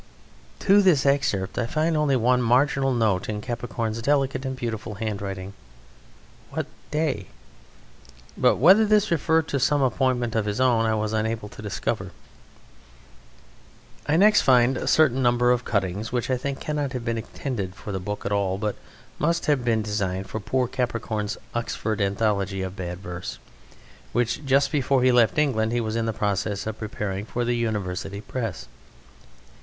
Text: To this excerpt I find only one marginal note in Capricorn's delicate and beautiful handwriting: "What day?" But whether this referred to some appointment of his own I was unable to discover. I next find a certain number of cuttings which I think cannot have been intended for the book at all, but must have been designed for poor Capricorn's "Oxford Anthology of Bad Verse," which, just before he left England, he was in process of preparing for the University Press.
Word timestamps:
To 0.61 0.81
this 0.81 1.05
excerpt 1.05 1.59
I 1.59 1.67
find 1.67 1.95
only 1.95 2.15
one 2.15 2.41
marginal 2.41 2.91
note 2.91 3.29
in 3.29 3.39
Capricorn's 3.39 4.01
delicate 4.01 4.45
and 4.47 4.55
beautiful 4.55 4.95
handwriting: 4.95 5.53
"What 6.49 6.65
day?" 6.89 7.27
But 8.35 8.55
whether 8.55 8.83
this 8.83 9.11
referred 9.11 9.47
to 9.49 9.59
some 9.59 9.83
appointment 9.83 10.33
of 10.33 10.45
his 10.45 10.59
own 10.59 10.87
I 10.87 10.95
was 10.95 11.13
unable 11.13 11.49
to 11.49 11.61
discover. 11.61 12.09
I 14.07 14.17
next 14.17 14.41
find 14.41 14.75
a 14.75 14.87
certain 14.87 15.21
number 15.21 15.51
of 15.51 15.65
cuttings 15.65 16.11
which 16.11 16.31
I 16.31 16.35
think 16.37 16.59
cannot 16.59 16.93
have 16.93 17.05
been 17.05 17.19
intended 17.19 17.75
for 17.75 17.91
the 17.91 17.99
book 17.99 18.25
at 18.25 18.31
all, 18.31 18.57
but 18.57 18.77
must 19.19 19.45
have 19.45 19.63
been 19.63 19.83
designed 19.83 20.27
for 20.27 20.39
poor 20.39 20.67
Capricorn's 20.67 21.37
"Oxford 21.53 22.01
Anthology 22.01 22.63
of 22.63 22.75
Bad 22.75 23.01
Verse," 23.01 23.37
which, 24.13 24.43
just 24.47 24.71
before 24.71 25.03
he 25.03 25.11
left 25.11 25.37
England, 25.37 25.71
he 25.71 25.79
was 25.79 25.95
in 25.95 26.11
process 26.11 26.65
of 26.65 26.79
preparing 26.79 27.23
for 27.23 27.45
the 27.45 27.55
University 27.55 28.21
Press. 28.21 28.67